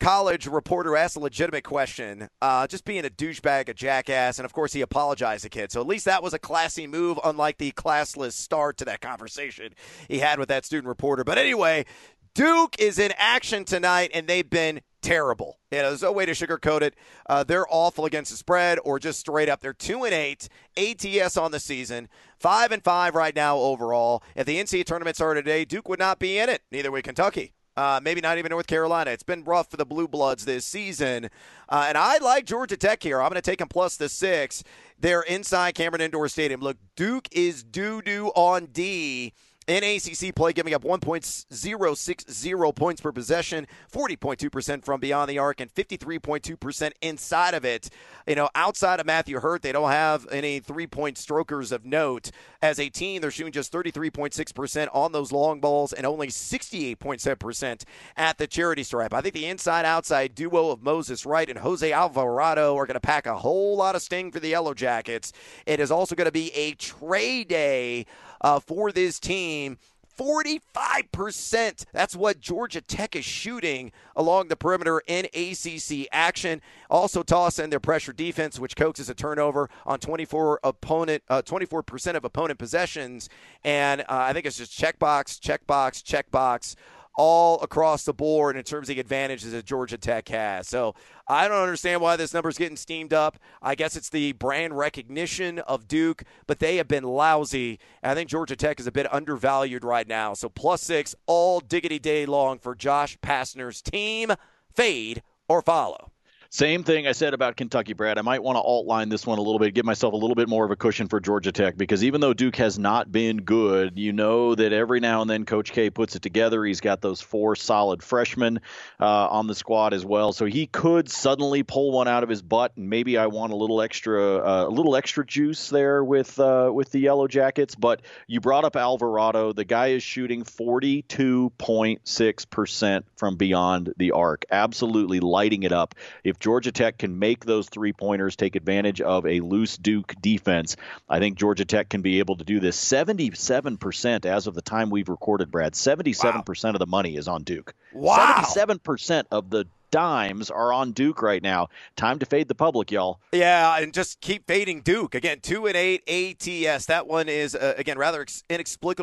college 0.00 0.48
reporter 0.48 0.96
asked 0.96 1.16
a 1.16 1.20
legitimate 1.20 1.62
question, 1.62 2.28
uh, 2.42 2.66
just 2.66 2.84
being 2.84 3.06
a 3.06 3.08
douchebag, 3.08 3.68
a 3.68 3.74
jackass, 3.74 4.38
and 4.38 4.44
of 4.44 4.52
course 4.52 4.72
he 4.72 4.80
apologized 4.80 5.44
to 5.44 5.48
kid. 5.48 5.70
So 5.70 5.80
at 5.80 5.86
least 5.86 6.04
that 6.06 6.22
was 6.22 6.34
a 6.34 6.38
classy 6.38 6.88
move, 6.88 7.18
unlike 7.24 7.58
the 7.58 7.70
classless 7.72 8.32
start 8.32 8.76
to 8.78 8.84
that 8.86 9.00
conversation 9.00 9.72
he 10.08 10.18
had 10.18 10.40
with 10.40 10.48
that 10.48 10.64
student 10.64 10.88
reporter. 10.88 11.22
But 11.22 11.38
anyway, 11.38 11.86
Duke 12.34 12.74
is 12.80 12.98
in 12.98 13.12
action 13.16 13.64
tonight, 13.64 14.10
and 14.12 14.26
they've 14.26 14.48
been 14.48 14.80
terrible. 15.02 15.60
You 15.70 15.78
know, 15.78 15.90
there's 15.90 16.02
no 16.02 16.10
way 16.10 16.26
to 16.26 16.32
sugarcoat 16.32 16.82
it. 16.82 16.94
Uh, 17.28 17.44
they're 17.44 17.66
awful 17.68 18.06
against 18.06 18.32
the 18.32 18.36
spread, 18.36 18.78
or 18.84 18.98
just 18.98 19.20
straight 19.20 19.48
up. 19.48 19.60
They're 19.60 19.72
two 19.72 20.04
and 20.04 20.12
eight 20.12 20.48
ATS 20.76 21.36
on 21.36 21.52
the 21.52 21.60
season, 21.60 22.08
five 22.38 22.72
and 22.72 22.82
five 22.82 23.14
right 23.14 23.36
now 23.36 23.58
overall. 23.58 24.24
If 24.34 24.46
the 24.46 24.56
NCAA 24.56 24.84
tournament 24.84 25.14
started 25.14 25.44
today, 25.44 25.64
Duke 25.64 25.88
would 25.88 26.00
not 26.00 26.18
be 26.18 26.38
in 26.38 26.48
it. 26.48 26.62
Neither 26.72 26.90
would 26.90 27.04
Kentucky. 27.04 27.52
Uh, 27.76 28.00
maybe 28.02 28.20
not 28.20 28.38
even 28.38 28.50
North 28.50 28.68
Carolina. 28.68 29.10
It's 29.10 29.24
been 29.24 29.44
rough 29.44 29.70
for 29.70 29.76
the 29.76 29.86
Blue 29.86 30.06
Bloods 30.06 30.44
this 30.44 30.64
season. 30.64 31.28
Uh, 31.68 31.86
and 31.88 31.98
I 31.98 32.18
like 32.18 32.46
Georgia 32.46 32.76
Tech 32.76 33.02
here. 33.02 33.20
I'm 33.20 33.30
going 33.30 33.34
to 33.34 33.42
take 33.42 33.58
them 33.58 33.68
plus 33.68 33.96
the 33.96 34.08
six. 34.08 34.62
They're 34.98 35.22
inside 35.22 35.74
Cameron 35.74 36.00
Indoor 36.00 36.28
Stadium. 36.28 36.60
Look, 36.60 36.76
Duke 36.94 37.28
is 37.32 37.64
doo 37.64 38.00
doo 38.00 38.28
on 38.36 38.66
D 38.66 39.32
in 39.66 39.82
ACC 39.82 40.34
play, 40.34 40.52
giving 40.52 40.74
up 40.74 40.82
1.060 40.82 42.74
points 42.74 43.00
per 43.00 43.12
possession, 43.12 43.66
40.2% 43.92 44.84
from 44.84 45.00
beyond 45.00 45.30
the 45.30 45.38
arc, 45.38 45.60
and 45.60 45.72
53.2% 45.72 46.92
inside 47.00 47.54
of 47.54 47.64
it. 47.64 47.90
You 48.26 48.34
know, 48.34 48.48
outside 48.54 49.00
of 49.00 49.06
Matthew 49.06 49.40
Hurt, 49.40 49.62
they 49.62 49.72
don't 49.72 49.90
have 49.90 50.26
any 50.30 50.60
three 50.60 50.86
point 50.86 51.18
strokers 51.18 51.72
of 51.72 51.84
note. 51.84 52.30
As 52.62 52.78
a 52.78 52.88
team, 52.88 53.20
they're 53.20 53.30
shooting 53.30 53.52
just 53.52 53.72
33.6% 53.72 54.88
on 54.92 55.12
those 55.12 55.32
long 55.32 55.60
balls 55.60 55.92
and 55.92 56.06
only 56.06 56.28
68.7% 56.28 57.84
at 58.16 58.38
the 58.38 58.46
charity 58.46 58.82
stripe. 58.82 59.12
I 59.12 59.20
think 59.20 59.34
the 59.34 59.46
inside 59.46 59.84
outside 59.84 60.34
duo 60.34 60.70
of 60.70 60.82
Moses 60.82 61.26
Wright 61.26 61.48
and 61.48 61.58
Jose 61.58 61.90
Alvarado 61.90 62.76
are 62.76 62.86
going 62.86 62.94
to 62.94 63.00
pack 63.00 63.26
a 63.26 63.36
whole 63.36 63.76
lot 63.76 63.96
of 63.96 64.02
sting 64.02 64.30
for 64.32 64.40
the 64.40 64.48
Yellow 64.48 64.74
Jackets. 64.74 65.32
It 65.66 65.80
is 65.80 65.90
also 65.90 66.14
going 66.14 66.26
to 66.26 66.32
be 66.32 66.50
a 66.52 66.72
trade 66.72 67.48
day 67.48 68.06
uh, 68.44 68.60
for 68.60 68.92
this 68.92 69.18
team 69.18 69.78
45%. 70.16 71.84
That's 71.92 72.14
what 72.14 72.40
Georgia 72.40 72.80
Tech 72.80 73.16
is 73.16 73.24
shooting 73.24 73.90
along 74.14 74.46
the 74.46 74.54
perimeter 74.54 75.02
in 75.08 75.24
ACC 75.34 76.06
action. 76.12 76.60
Also 76.88 77.24
toss 77.24 77.58
in 77.58 77.70
their 77.70 77.80
pressure 77.80 78.12
defense, 78.12 78.60
which 78.60 78.76
coaxes 78.76 79.10
a 79.10 79.14
turnover 79.14 79.68
on 79.84 79.98
24 79.98 80.60
opponent, 80.62 81.24
uh, 81.28 81.42
24% 81.42 82.14
of 82.14 82.24
opponent 82.24 82.60
possessions. 82.60 83.28
And 83.64 84.02
uh, 84.02 84.04
I 84.08 84.32
think 84.32 84.46
it's 84.46 84.58
just 84.58 84.78
checkbox, 84.78 85.40
checkbox, 85.40 86.02
checkbox 86.04 86.76
all 87.16 87.60
across 87.62 88.04
the 88.04 88.12
board 88.12 88.56
in 88.56 88.62
terms 88.62 88.88
of 88.88 88.96
the 88.96 89.00
advantages 89.00 89.52
that 89.52 89.64
Georgia 89.64 89.98
Tech 89.98 90.28
has. 90.28 90.68
So 90.68 90.94
I 91.28 91.48
don't 91.48 91.62
understand 91.62 92.00
why 92.00 92.16
this 92.16 92.34
number 92.34 92.48
is 92.48 92.58
getting 92.58 92.76
steamed 92.76 93.12
up. 93.12 93.38
I 93.62 93.74
guess 93.74 93.96
it's 93.96 94.10
the 94.10 94.32
brand 94.32 94.76
recognition 94.76 95.58
of 95.60 95.86
Duke, 95.86 96.24
but 96.46 96.58
they 96.58 96.76
have 96.76 96.88
been 96.88 97.04
lousy. 97.04 97.78
I 98.02 98.14
think 98.14 98.28
Georgia 98.28 98.56
Tech 98.56 98.80
is 98.80 98.86
a 98.86 98.92
bit 98.92 99.12
undervalued 99.12 99.84
right 99.84 100.08
now. 100.08 100.34
So 100.34 100.48
plus 100.48 100.82
six 100.82 101.14
all 101.26 101.60
diggity 101.60 101.98
day 101.98 102.26
long 102.26 102.58
for 102.58 102.74
Josh 102.74 103.16
Pastner's 103.20 103.80
team. 103.80 104.32
Fade 104.72 105.22
or 105.48 105.62
follow. 105.62 106.10
Same 106.54 106.84
thing 106.84 107.08
I 107.08 107.10
said 107.10 107.34
about 107.34 107.56
Kentucky, 107.56 107.94
Brad. 107.94 108.16
I 108.16 108.22
might 108.22 108.40
want 108.40 108.54
to 108.54 108.60
outline 108.60 109.08
this 109.08 109.26
one 109.26 109.38
a 109.38 109.40
little 109.40 109.58
bit, 109.58 109.74
give 109.74 109.84
myself 109.84 110.12
a 110.12 110.16
little 110.16 110.36
bit 110.36 110.48
more 110.48 110.64
of 110.64 110.70
a 110.70 110.76
cushion 110.76 111.08
for 111.08 111.18
Georgia 111.18 111.50
Tech 111.50 111.76
because 111.76 112.04
even 112.04 112.20
though 112.20 112.32
Duke 112.32 112.54
has 112.54 112.78
not 112.78 113.10
been 113.10 113.38
good, 113.38 113.98
you 113.98 114.12
know 114.12 114.54
that 114.54 114.72
every 114.72 115.00
now 115.00 115.20
and 115.20 115.28
then 115.28 115.46
Coach 115.46 115.72
K 115.72 115.90
puts 115.90 116.14
it 116.14 116.22
together. 116.22 116.64
He's 116.64 116.80
got 116.80 117.00
those 117.00 117.20
four 117.20 117.56
solid 117.56 118.04
freshmen 118.04 118.60
uh, 119.00 119.26
on 119.30 119.48
the 119.48 119.54
squad 119.56 119.94
as 119.94 120.04
well, 120.04 120.32
so 120.32 120.44
he 120.44 120.68
could 120.68 121.10
suddenly 121.10 121.64
pull 121.64 121.90
one 121.90 122.06
out 122.06 122.22
of 122.22 122.28
his 122.28 122.40
butt. 122.40 122.70
And 122.76 122.88
maybe 122.88 123.18
I 123.18 123.26
want 123.26 123.52
a 123.52 123.56
little 123.56 123.82
extra, 123.82 124.36
uh, 124.36 124.66
a 124.68 124.70
little 124.70 124.94
extra 124.94 125.26
juice 125.26 125.70
there 125.70 126.04
with 126.04 126.38
uh, 126.38 126.70
with 126.72 126.92
the 126.92 127.00
Yellow 127.00 127.26
Jackets. 127.26 127.74
But 127.74 128.02
you 128.28 128.38
brought 128.38 128.64
up 128.64 128.76
Alvarado. 128.76 129.52
The 129.52 129.64
guy 129.64 129.88
is 129.88 130.04
shooting 130.04 130.44
42.6 130.44 132.50
percent 132.50 133.06
from 133.16 133.34
beyond 133.34 133.92
the 133.96 134.12
arc, 134.12 134.44
absolutely 134.52 135.18
lighting 135.18 135.64
it 135.64 135.72
up. 135.72 135.96
If 136.22 136.38
Georgia 136.44 136.72
Tech 136.72 136.98
can 136.98 137.18
make 137.18 137.46
those 137.46 137.70
three 137.70 137.94
pointers, 137.94 138.36
take 138.36 138.54
advantage 138.54 139.00
of 139.00 139.24
a 139.24 139.40
loose 139.40 139.78
Duke 139.78 140.14
defense. 140.20 140.76
I 141.08 141.18
think 141.18 141.38
Georgia 141.38 141.64
Tech 141.64 141.88
can 141.88 142.02
be 142.02 142.18
able 142.18 142.36
to 142.36 142.44
do 142.44 142.60
this. 142.60 142.78
77% 142.78 144.26
as 144.26 144.46
of 144.46 144.54
the 144.54 144.60
time 144.60 144.90
we've 144.90 145.08
recorded, 145.08 145.50
Brad. 145.50 145.72
77% 145.72 146.64
wow. 146.64 146.70
of 146.72 146.78
the 146.80 146.86
money 146.86 147.16
is 147.16 147.28
on 147.28 147.44
Duke. 147.44 147.72
Wow. 147.94 148.44
77% 148.46 149.24
of 149.30 149.48
the 149.48 149.66
dimes 149.94 150.50
are 150.50 150.72
on 150.72 150.90
Duke 150.90 151.22
right 151.22 151.40
now. 151.40 151.68
Time 151.94 152.18
to 152.18 152.26
fade 152.26 152.48
the 152.48 152.54
public, 152.56 152.90
y'all. 152.90 153.20
Yeah, 153.30 153.78
and 153.78 153.94
just 153.94 154.20
keep 154.20 154.44
fading 154.48 154.80
Duke 154.80 155.14
again. 155.14 155.38
Two 155.40 155.66
and 155.66 155.76
eight 155.76 156.02
ATS. 156.08 156.86
That 156.86 157.06
one 157.06 157.28
is 157.28 157.54
uh, 157.54 157.74
again 157.78 157.96
rather 157.96 158.20
ex- 158.20 158.42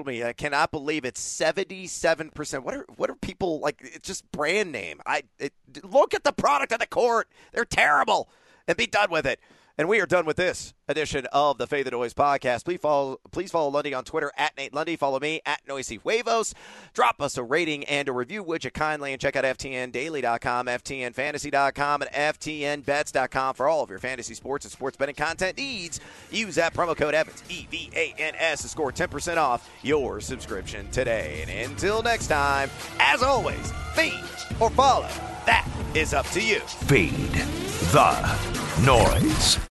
me. 0.06 0.22
I 0.22 0.34
cannot 0.34 0.70
believe 0.70 1.06
it's 1.06 1.22
seventy-seven 1.22 2.32
percent. 2.32 2.66
What 2.66 2.76
are 2.76 2.86
what 2.98 3.10
are 3.10 3.16
people 3.16 3.62
like? 3.62 3.80
It's 3.82 4.06
just 4.06 4.30
brand 4.34 4.74
name. 4.74 5.00
I 5.06 5.24
it, 5.40 5.54
look 5.82 6.14
at 6.14 6.26
the 6.26 6.34
product 6.34 6.74
on 6.74 6.80
the 6.80 6.88
court. 6.88 7.30
They're 7.54 7.64
terrible, 7.64 8.28
and 8.68 8.76
be 8.76 8.86
done 8.86 9.12
with 9.12 9.26
it. 9.26 9.40
And 9.82 9.90
we 9.90 10.00
are 10.00 10.06
done 10.06 10.28
with 10.28 10.38
this 10.38 10.76
edition 10.88 11.26
of 11.34 11.58
the 11.58 11.66
Fade 11.66 11.88
the 11.88 11.90
Noise 11.90 12.14
podcast. 12.14 12.66
Please 12.66 12.80
follow, 12.80 13.20
please 13.32 13.50
follow 13.50 13.68
Lundy 13.72 13.96
on 13.96 14.04
Twitter 14.04 14.32
at 14.38 14.56
Nate 14.56 14.76
Lundy. 14.76 14.96
Follow 14.96 15.20
me 15.20 15.42
at 15.44 15.62
Noisy 15.68 15.96
Huevos. 15.96 16.54
Drop 16.94 17.20
us 17.20 17.36
a 17.36 17.42
rating 17.42 17.84
and 17.86 18.08
a 18.08 18.12
review, 18.12 18.44
would 18.44 18.64
you 18.64 18.70
kindly? 18.70 19.12
And 19.12 19.20
check 19.20 19.36
out 19.36 19.44
FTNDaily.com, 19.44 20.68
FTNFantasy.com, 20.68 22.04
and 22.04 22.12
FTNBets.com 22.12 23.56
for 23.56 23.68
all 23.68 23.82
of 23.82 23.90
your 23.90 23.98
fantasy 23.98 24.36
sports 24.36 24.66
and 24.66 24.72
sports 24.72 24.98
betting 24.98 25.16
content 25.16 25.58
needs. 25.58 26.00
Use 26.30 26.54
that 26.54 26.76
promo 26.76 26.96
code 26.96 27.16
Evans, 27.16 27.42
E 27.50 27.66
V 27.72 27.90
A 27.96 28.14
N 28.20 28.36
S, 28.38 28.62
to 28.62 28.68
score 28.68 28.92
10% 28.92 29.38
off 29.38 29.68
your 29.82 30.22
subscription 30.22 30.92
today. 30.92 31.44
And 31.48 31.72
until 31.72 32.04
next 32.04 32.28
time, 32.28 32.70
as 33.00 33.24
always, 33.24 33.74
feed 33.96 34.22
or 34.60 34.70
follow. 34.70 35.10
That 35.48 35.68
is 35.96 36.14
up 36.14 36.28
to 36.28 36.40
you. 36.40 36.60
Feed 36.60 37.34
the 37.92 38.52
noise. 38.86 39.71